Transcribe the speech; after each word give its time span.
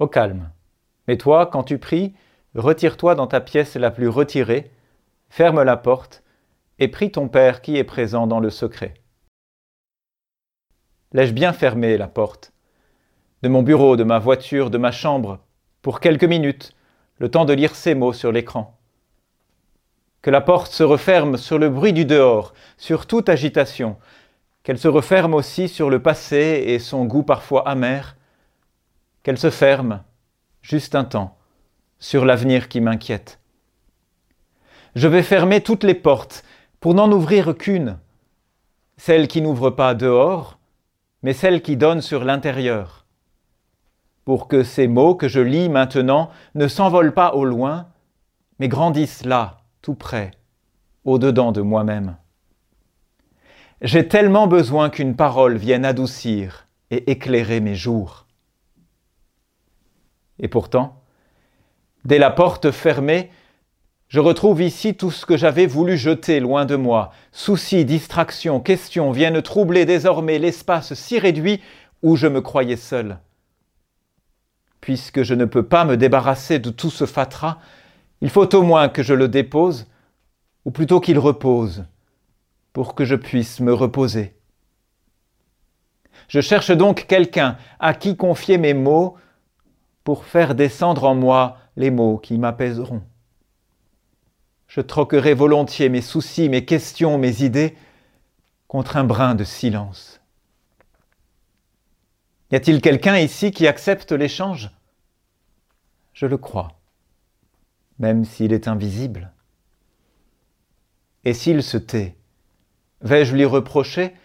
Au 0.00 0.08
calme. 0.08 0.50
Mais 1.08 1.18
toi, 1.18 1.44
quand 1.44 1.62
tu 1.62 1.76
pries, 1.76 2.14
retire-toi 2.54 3.14
dans 3.14 3.26
ta 3.26 3.42
pièce 3.42 3.76
la 3.76 3.90
plus 3.90 4.08
retirée, 4.08 4.70
ferme 5.28 5.62
la 5.62 5.76
porte, 5.76 6.24
et 6.78 6.88
prie 6.88 7.12
ton 7.12 7.28
Père 7.28 7.60
qui 7.60 7.76
est 7.76 7.84
présent 7.84 8.26
dans 8.26 8.40
le 8.40 8.48
secret. 8.48 8.94
L'ai-je 11.12 11.34
bien 11.34 11.52
fermé 11.52 11.98
la 11.98 12.08
porte 12.08 12.54
De 13.42 13.50
mon 13.50 13.62
bureau, 13.62 13.96
de 13.96 14.04
ma 14.04 14.18
voiture, 14.18 14.70
de 14.70 14.78
ma 14.78 14.90
chambre, 14.90 15.40
pour 15.82 16.00
quelques 16.00 16.24
minutes, 16.24 16.74
le 17.18 17.30
temps 17.30 17.44
de 17.44 17.52
lire 17.52 17.74
ces 17.74 17.94
mots 17.94 18.14
sur 18.14 18.32
l'écran? 18.32 18.78
Que 20.22 20.30
la 20.30 20.40
porte 20.40 20.72
se 20.72 20.82
referme 20.82 21.36
sur 21.36 21.58
le 21.58 21.68
bruit 21.68 21.92
du 21.92 22.06
dehors, 22.06 22.54
sur 22.78 23.06
toute 23.06 23.28
agitation, 23.28 23.98
qu'elle 24.62 24.78
se 24.78 24.88
referme 24.88 25.34
aussi 25.34 25.68
sur 25.68 25.90
le 25.90 26.00
passé 26.00 26.64
et 26.68 26.78
son 26.78 27.04
goût 27.04 27.22
parfois 27.22 27.68
amer, 27.68 28.16
qu'elle 29.22 29.38
se 29.38 29.50
ferme, 29.50 30.02
juste 30.62 30.94
un 30.94 31.04
temps, 31.04 31.36
sur 31.98 32.24
l'avenir 32.24 32.68
qui 32.68 32.80
m'inquiète. 32.80 33.40
Je 34.94 35.08
vais 35.08 35.22
fermer 35.22 35.60
toutes 35.60 35.84
les 35.84 35.94
portes 35.94 36.44
pour 36.80 36.94
n'en 36.94 37.10
ouvrir 37.12 37.56
qu'une, 37.56 37.98
celle 38.96 39.28
qui 39.28 39.42
n'ouvre 39.42 39.70
pas 39.70 39.94
dehors, 39.94 40.58
mais 41.22 41.32
celle 41.32 41.62
qui 41.62 41.76
donne 41.76 42.00
sur 42.00 42.24
l'intérieur, 42.24 43.06
pour 44.24 44.48
que 44.48 44.62
ces 44.62 44.88
mots 44.88 45.14
que 45.14 45.28
je 45.28 45.40
lis 45.40 45.68
maintenant 45.68 46.30
ne 46.54 46.68
s'envolent 46.68 47.14
pas 47.14 47.34
au 47.34 47.44
loin, 47.44 47.88
mais 48.58 48.68
grandissent 48.68 49.24
là, 49.24 49.58
tout 49.82 49.94
près, 49.94 50.32
au-dedans 51.04 51.52
de 51.52 51.60
moi-même. 51.60 52.16
J'ai 53.82 54.08
tellement 54.08 54.46
besoin 54.46 54.90
qu'une 54.90 55.16
parole 55.16 55.56
vienne 55.56 55.86
adoucir 55.86 56.66
et 56.90 57.10
éclairer 57.10 57.60
mes 57.60 57.74
jours. 57.74 58.26
Et 60.40 60.48
pourtant, 60.48 61.00
dès 62.04 62.18
la 62.18 62.30
porte 62.30 62.70
fermée, 62.70 63.30
je 64.08 64.18
retrouve 64.18 64.60
ici 64.60 64.94
tout 64.94 65.12
ce 65.12 65.24
que 65.24 65.36
j'avais 65.36 65.66
voulu 65.66 65.96
jeter 65.96 66.40
loin 66.40 66.64
de 66.64 66.74
moi. 66.74 67.12
Soucis, 67.30 67.84
distractions, 67.84 68.58
questions 68.58 69.12
viennent 69.12 69.40
troubler 69.40 69.84
désormais 69.84 70.38
l'espace 70.38 70.94
si 70.94 71.18
réduit 71.18 71.60
où 72.02 72.16
je 72.16 72.26
me 72.26 72.40
croyais 72.40 72.76
seul. 72.76 73.18
Puisque 74.80 75.22
je 75.22 75.34
ne 75.34 75.44
peux 75.44 75.62
pas 75.62 75.84
me 75.84 75.96
débarrasser 75.96 76.58
de 76.58 76.70
tout 76.70 76.90
ce 76.90 77.06
fatras, 77.06 77.58
il 78.20 78.30
faut 78.30 78.52
au 78.54 78.62
moins 78.62 78.88
que 78.88 79.02
je 79.02 79.14
le 79.14 79.28
dépose, 79.28 79.86
ou 80.64 80.70
plutôt 80.70 81.00
qu'il 81.00 81.18
repose, 81.18 81.84
pour 82.72 82.94
que 82.94 83.04
je 83.04 83.14
puisse 83.14 83.60
me 83.60 83.72
reposer. 83.72 84.34
Je 86.28 86.40
cherche 86.40 86.70
donc 86.70 87.06
quelqu'un 87.06 87.56
à 87.78 87.94
qui 87.94 88.16
confier 88.16 88.58
mes 88.58 88.74
mots 88.74 89.16
pour 90.10 90.24
faire 90.24 90.56
descendre 90.56 91.04
en 91.04 91.14
moi 91.14 91.56
les 91.76 91.92
mots 91.92 92.18
qui 92.18 92.36
m'apaiseront. 92.36 93.04
Je 94.66 94.80
troquerai 94.80 95.34
volontiers 95.34 95.88
mes 95.88 96.00
soucis, 96.00 96.48
mes 96.48 96.64
questions, 96.64 97.16
mes 97.16 97.44
idées 97.44 97.76
contre 98.66 98.96
un 98.96 99.04
brin 99.04 99.36
de 99.36 99.44
silence. 99.44 100.20
Y 102.50 102.56
a-t-il 102.56 102.80
quelqu'un 102.80 103.18
ici 103.18 103.52
qui 103.52 103.68
accepte 103.68 104.10
l'échange? 104.10 104.72
Je 106.12 106.26
le 106.26 106.38
crois, 106.38 106.72
même 108.00 108.24
s'il 108.24 108.52
est 108.52 108.66
invisible. 108.66 109.30
Et 111.24 111.34
s'il 111.34 111.62
se 111.62 111.76
tait 111.76 112.16
Vais-je 113.00 113.36
lui 113.36 113.44
reprocher, 113.44 114.16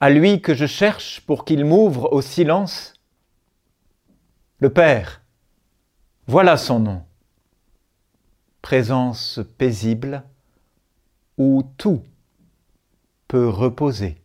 à 0.00 0.10
lui 0.10 0.42
que 0.42 0.52
je 0.52 0.66
cherche 0.66 1.20
pour 1.20 1.44
qu'il 1.44 1.64
m'ouvre 1.64 2.12
au 2.12 2.22
silence? 2.22 2.95
Le 4.58 4.70
Père, 4.70 5.20
voilà 6.26 6.56
son 6.56 6.80
nom. 6.80 7.02
Présence 8.62 9.38
paisible 9.58 10.24
où 11.36 11.62
tout 11.76 12.02
peut 13.28 13.50
reposer. 13.50 14.16